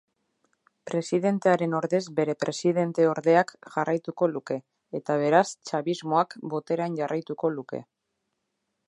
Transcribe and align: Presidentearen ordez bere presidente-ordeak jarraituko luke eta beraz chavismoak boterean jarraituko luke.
Presidentearen 0.91 1.75
ordez 1.79 1.99
bere 2.19 2.35
presidente-ordeak 2.43 3.53
jarraituko 3.75 4.31
luke 4.33 4.57
eta 5.01 5.19
beraz 5.25 5.45
chavismoak 5.73 6.37
boterean 6.55 6.97
jarraituko 7.03 7.53
luke. 7.59 7.85